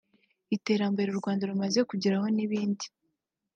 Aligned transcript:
iterambere 0.55 1.07
u 1.11 1.19
Rwanda 1.21 1.43
rumaze 1.51 1.79
kugeraho 1.89 2.27
n’ibindi 2.35 2.85